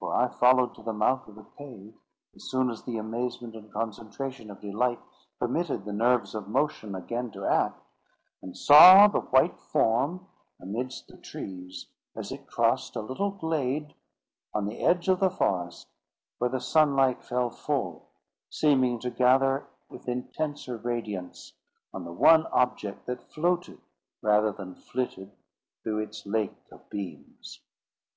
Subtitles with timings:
[0.00, 1.94] For I followed to the mouth of the cave,
[2.34, 4.98] as soon as the amazement and concentration of delight
[5.38, 7.80] permitted the nerves of motion again to act;
[8.42, 10.26] and saw the white form
[10.60, 11.86] amidst the trees,
[12.16, 13.94] as it crossed a little glade
[14.52, 15.86] on the edge of the forest
[16.38, 18.08] where the sunlight fell full,
[18.50, 21.52] seeming to gather with intenser radiance
[21.94, 23.80] on the one object that floated
[24.22, 25.30] rather than flitted
[25.84, 27.60] through its lake of beams.